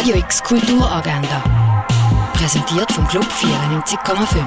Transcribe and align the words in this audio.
Radio 0.00 0.16
X 0.16 0.42
Kulturagenda. 0.42 1.44
Präsentiert 2.32 2.90
vom 2.90 3.06
Club 3.06 3.26
94,5. 3.26 4.46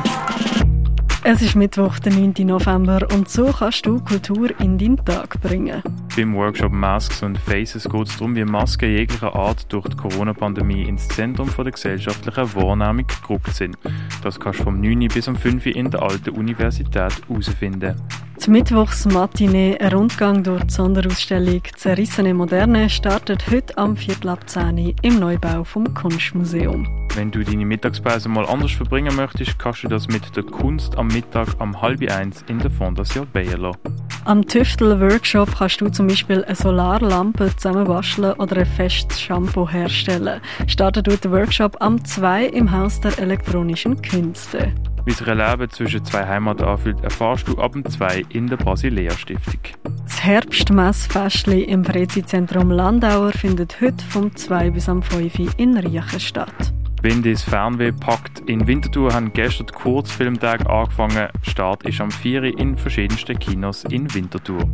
Es 1.23 1.43
ist 1.43 1.55
Mittwoch, 1.55 1.99
der 1.99 2.11
9. 2.11 2.33
November 2.39 3.07
und 3.13 3.29
so 3.29 3.51
kannst 3.51 3.85
du 3.85 3.99
Kultur 3.99 4.49
in 4.59 4.79
deinen 4.79 4.97
Tag 5.05 5.39
bringen. 5.41 5.83
Beim 6.15 6.33
Workshop 6.33 6.71
Masks 6.71 7.21
und 7.21 7.37
Faces 7.37 7.83
geht 7.83 8.07
es 8.07 8.17
darum, 8.17 8.35
wie 8.35 8.45
Masken 8.45 8.89
jeglicher 8.89 9.35
Art 9.35 9.71
durch 9.71 9.87
die 9.89 9.95
Corona-Pandemie 9.95 10.87
ins 10.87 11.07
Zentrum 11.09 11.47
der 11.55 11.71
gesellschaftlichen 11.71 12.55
Wahrnehmung 12.55 13.05
gerückt 13.21 13.53
sind. 13.53 13.77
Das 14.23 14.39
kannst 14.39 14.61
du 14.61 14.63
vom 14.63 14.81
9. 14.81 15.07
bis 15.09 15.27
um 15.27 15.35
5. 15.35 15.67
in 15.67 15.91
der 15.91 16.01
Alten 16.01 16.31
Universität 16.31 17.13
herausfinden. 17.29 18.01
Die 18.45 18.49
Mittwochsmatinee, 18.49 19.77
ein 19.77 19.93
Rundgang 19.93 20.43
durch 20.43 20.65
die 20.65 20.73
Sonderausstellung 20.73 21.61
Zerrissene 21.77 22.33
Moderne, 22.33 22.89
startet 22.89 23.49
heute 23.49 23.77
am 23.77 23.95
Viertel 23.95 24.27
ab 24.27 24.49
10 24.49 24.95
im 25.01 25.19
Neubau 25.19 25.63
vom 25.63 25.93
Kunstmuseum. 25.93 27.07
Wenn 27.15 27.31
du 27.31 27.41
deine 27.41 27.65
Mittagspause 27.65 28.27
mal 28.27 28.45
anders 28.45 28.73
verbringen 28.73 29.15
möchtest, 29.15 29.57
kannst 29.57 29.83
du 29.83 29.87
das 29.87 30.09
mit 30.09 30.35
der 30.35 30.43
Kunst 30.43 30.97
am 30.97 31.07
Mittag 31.07 31.47
am 31.59 31.81
halb 31.81 32.01
eins 32.11 32.43
in 32.49 32.59
der 32.59 32.69
Fondation 32.69 33.27
Bayerlo. 33.31 33.77
Am 34.25 34.45
Tüftel-Workshop 34.45 35.57
kannst 35.57 35.79
du 35.79 35.87
zum 35.87 36.07
Beispiel 36.07 36.43
eine 36.43 36.55
Solarlampe 36.55 37.55
zusammenbasteln 37.55 38.33
oder 38.33 38.57
ein 38.57 38.65
festes 38.65 39.21
Shampoo 39.21 39.69
herstellen. 39.69 40.41
Startet 40.67 41.07
der 41.07 41.31
Workshop 41.31 41.77
am 41.79 42.03
2 42.03 42.47
im 42.47 42.69
Haus 42.69 42.99
der 42.99 43.17
elektronischen 43.19 44.01
Künste. 44.01 44.73
Wie 45.05 45.11
sich 45.11 45.27
ein 45.27 45.37
Leben 45.37 45.69
zwischen 45.69 46.05
zwei 46.05 46.25
Heimaten 46.25 46.63
anfühlt, 46.63 47.03
erfährst 47.03 47.47
du 47.47 47.57
ab 47.57 47.73
dem 47.73 47.85
2 47.85 48.23
in 48.29 48.47
der 48.47 48.55
Basilea 48.55 49.11
Stiftung. 49.11 49.59
Das 50.05 50.23
Herbstmessfestli 50.23 51.63
im 51.63 51.83
Freizeitzentrum 51.83 52.71
Landauer 52.71 53.33
findet 53.33 53.81
heute 53.81 54.03
vom 54.05 54.33
2 54.33 54.71
bis 54.71 54.87
am 54.87 55.03
5 55.03 55.57
in 55.57 55.77
Riechen 55.77 56.19
statt. 56.21 56.73
Wenn 57.01 57.21
das 57.21 57.43
Fernweh 57.43 57.91
packt, 57.91 58.49
in 58.49 58.65
Winterthur 58.65 59.13
haben 59.13 59.33
gestern 59.33 59.67
die 59.67 59.73
Kurzfilmtage 59.73 60.69
angefangen. 60.69 61.27
Start 61.41 61.83
ist 61.83 61.99
am 61.99 62.09
4 62.09 62.57
in 62.57 62.77
verschiedensten 62.77 63.37
Kinos 63.37 63.83
in 63.83 64.13
Winterthur. 64.13 64.69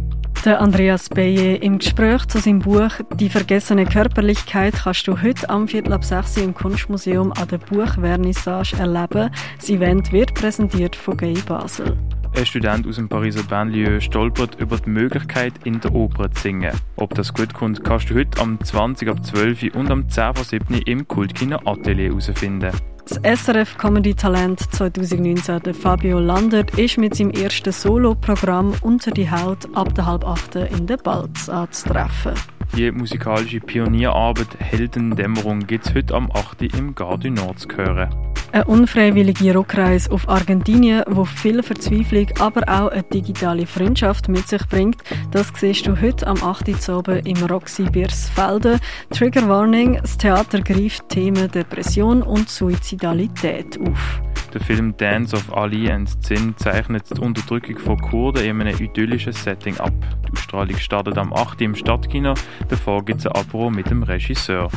Der 0.45 0.61
Andreas 0.61 1.09
Beye 1.09 1.57
im 1.57 1.79
Gespräch 1.79 2.25
zu 2.27 2.37
seinem 2.37 2.59
Buch 2.59 2.91
Die 3.15 3.27
vergessene 3.27 3.85
Körperlichkeit 3.85 4.73
kannst 4.73 5.05
du 5.05 5.21
heute 5.21 5.49
am 5.49 5.67
Viertel 5.67 5.91
ab 5.91 6.05
6 6.05 6.37
im 6.37 6.53
Kunstmuseum 6.53 7.33
an 7.33 7.49
der 7.49 7.57
Buchvernissage 7.57 8.77
erleben. 8.77 9.31
Das 9.57 9.69
Event 9.69 10.13
wird 10.13 10.33
präsentiert 10.33 10.95
von 10.95 11.17
Gay 11.17 11.33
Basel. 11.45 11.97
Ein 12.37 12.45
Student 12.45 12.87
aus 12.87 12.95
dem 12.95 13.09
Pariser 13.09 13.43
Banlieue 13.43 13.99
stolpert 13.99 14.55
über 14.61 14.77
die 14.77 14.89
Möglichkeit, 14.89 15.53
in 15.65 15.81
der 15.81 15.93
Oper 15.93 16.31
zu 16.31 16.43
singen. 16.43 16.71
Ob 16.95 17.13
das 17.15 17.33
gut 17.33 17.53
kommt, 17.53 17.83
kannst 17.83 18.09
du 18.09 18.15
heute 18.15 18.39
am 18.39 18.63
20 18.63 19.09
ab 19.09 19.25
12 19.25 19.75
und 19.75 19.91
am 19.91 20.07
10 20.07 20.35
vor 20.35 20.45
7 20.45 20.73
im 20.85 21.05
Kultkino 21.05 21.59
Atelier 21.65 22.11
herausfinden. 22.11 22.71
Das 23.09 23.39
SRF 23.39 23.75
Comedy 23.79 24.13
Talent 24.13 24.59
2019, 24.71 25.63
der 25.63 25.73
Fabio 25.73 26.19
Landert, 26.19 26.77
ist 26.77 26.99
mit 26.99 27.15
seinem 27.15 27.31
ersten 27.31 27.71
Solo-Programm 27.71 28.75
Unter 28.81 29.09
die 29.09 29.31
Haut 29.31 29.67
ab 29.75 29.95
der 29.95 30.05
halb 30.05 30.23
acht 30.27 30.55
in 30.55 30.85
der 30.85 30.97
Balz 30.97 31.49
anzutreffen. 31.49 32.33
Die 32.77 32.91
musikalische 32.91 33.61
Pionierarbeit 33.61 34.59
Heldendämmerung 34.59 35.65
gibt 35.65 35.87
es 35.87 35.95
heute 35.95 36.13
am 36.13 36.29
8. 36.31 36.61
im 36.77 36.93
Garde 36.93 37.31
Nord 37.31 37.57
zu 37.57 37.69
hören. 37.69 38.28
Eine 38.51 38.65
unfreiwillige 38.65 39.53
Rückreise 39.53 40.11
auf 40.11 40.27
Argentinien, 40.27 41.03
wo 41.07 41.23
viel 41.23 41.61
Verzweiflung, 41.61 42.27
aber 42.39 42.61
auch 42.67 42.89
eine 42.89 43.03
digitale 43.03 43.67
Freundschaft 43.67 44.27
mit 44.27 44.47
sich 44.47 44.65
bringt, 44.67 45.03
das 45.29 45.51
siehst 45.55 45.85
du 45.85 46.01
heute 46.01 46.25
am 46.25 46.41
8. 46.41 46.67
Uhr 46.89 47.25
im 47.25 47.37
Roxy 47.43 47.83
Biersfelde. 47.83 48.79
Trigger 49.11 49.47
Warning, 49.47 49.99
das 50.01 50.17
Theater 50.17 50.61
greift 50.61 51.07
Themen 51.09 51.49
Depression 51.51 52.23
und 52.23 52.49
Suizidalität 52.49 53.79
auf. 53.87 54.21
Der 54.51 54.61
Film 54.61 54.97
Dance 54.97 55.35
of 55.35 55.55
Ali 55.55 55.91
and 55.91 56.09
Zin 56.23 56.55
zeichnet 56.57 57.03
die 57.15 57.21
Unterdrückung 57.21 57.77
von 57.77 58.01
Kurden 58.01 58.43
in 58.43 58.61
einem 58.61 58.79
idyllischen 58.79 59.33
Setting 59.33 59.77
ab. 59.77 59.93
Die 60.27 60.31
Ausstrahlung 60.31 60.77
startet 60.77 61.19
am 61.19 61.31
8. 61.33 61.61
im 61.61 61.75
Stadtkino, 61.75 62.33
davor 62.67 63.05
gibt 63.05 63.19
es 63.19 63.27
ein 63.27 63.33
Apro 63.33 63.69
mit 63.69 63.91
dem 63.91 64.01
Regisseur. 64.01 64.71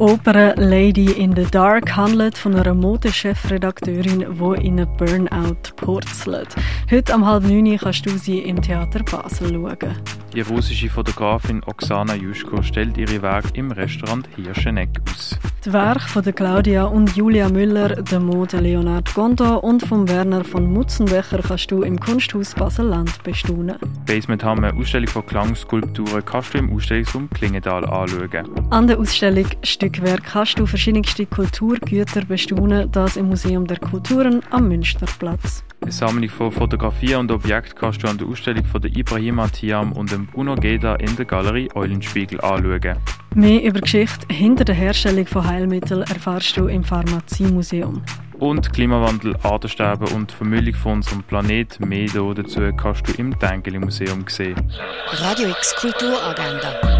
Die 0.00 0.06
Oper 0.06 0.54
Lady 0.56 1.12
in 1.12 1.36
the 1.36 1.44
Dark 1.44 1.94
handelt 1.94 2.38
von 2.38 2.54
einer 2.54 2.72
Modechefredakteurin, 2.72 4.20
die 4.20 4.66
in 4.66 4.80
einen 4.80 4.96
Burnout 4.96 5.74
purzelt. 5.76 6.56
Heute 6.90 7.14
um 7.14 7.26
halb 7.26 7.44
neun 7.44 7.76
kannst 7.76 8.06
du 8.06 8.16
sie 8.16 8.38
im 8.38 8.62
Theater 8.62 9.02
Basel 9.02 9.52
schauen. 9.52 9.94
Die 10.34 10.40
russische 10.40 10.88
Fotografin 10.88 11.60
Oksana 11.66 12.14
Juschko 12.14 12.62
stellt 12.62 12.96
ihre 12.96 13.20
Werke 13.20 13.50
im 13.54 13.72
Restaurant 13.72 14.26
Hirscheneck 14.36 14.88
aus. 15.10 15.36
Die 15.64 15.72
Werke 15.72 16.08
von 16.08 16.22
Claudia 16.22 16.84
und 16.84 17.16
Julia 17.16 17.50
Müller, 17.50 17.88
der 18.00 18.20
Mode 18.20 18.60
Leonard 18.60 19.12
Gondo 19.12 19.58
und 19.58 19.84
von 19.84 20.08
Werner 20.08 20.42
von 20.44 20.72
Mutzenbecher 20.72 21.42
kannst 21.46 21.70
du 21.70 21.82
im 21.82 22.00
Kunsthaus 22.00 22.54
Basel-Land 22.54 23.22
bestaunen. 23.24 23.76
Basement 24.06 24.42
haben 24.42 24.64
eine 24.64 24.78
Ausstellung 24.78 25.08
von 25.08 25.26
Klangskulpturen 25.26 26.24
kannst 26.24 26.54
du 26.54 26.58
im 26.58 26.74
Ausstellungsraum 26.74 27.28
Klingenthal 27.30 27.84
anschauen. 27.84 28.70
An 28.70 28.86
der 28.86 28.98
Ausstellung 28.98 29.46
Stückwerk 29.90 30.22
kannst 30.22 30.56
du 30.56 30.66
verschiedenste 30.66 31.26
Kulturgüter 31.26 32.24
bestaunen, 32.24 32.92
das 32.92 33.16
im 33.16 33.26
Museum 33.26 33.66
der 33.66 33.78
Kulturen 33.78 34.40
am 34.50 34.68
Münsterplatz. 34.68 35.64
Eine 35.82 35.90
Sammlung 35.90 36.30
von 36.30 36.52
Fotografien 36.52 37.16
und 37.16 37.32
Objekten 37.32 37.76
kannst 37.76 38.04
du 38.04 38.06
an 38.06 38.16
der 38.16 38.28
Ausstellung 38.28 38.64
von 38.64 38.80
der 38.80 38.96
Ibrahima 38.96 39.48
Tiam 39.48 39.90
und 39.90 40.12
dem 40.12 40.26
Bruno 40.26 40.54
Geda 40.54 40.94
in 40.94 41.16
der 41.16 41.24
Galerie 41.24 41.68
Eulenspiegel 41.74 42.40
anschauen. 42.40 42.98
Mehr 43.34 43.64
über 43.64 43.74
die 43.74 43.80
Geschichte 43.80 44.32
hinter 44.32 44.64
der 44.64 44.76
Herstellung 44.76 45.26
von 45.26 45.44
Heilmitteln 45.44 46.02
erfährst 46.02 46.56
du 46.56 46.68
im 46.68 46.84
Pharmaziemuseum. 46.84 48.00
Und 48.38 48.72
Klimawandel, 48.72 49.36
Artensterben 49.42 50.06
und 50.12 50.30
Vermüllung 50.30 50.74
von 50.74 50.92
unserem 50.92 51.24
Planeten. 51.24 51.88
Mehr 51.88 52.06
dazu 52.06 52.60
kannst 52.76 53.08
du 53.08 53.12
im 53.14 53.36
Tengeli 53.40 53.80
Museum 53.80 54.24
sehen. 54.28 54.72
Radio 55.10 55.48
X 55.48 55.74
Kulturagenda. 55.74 56.99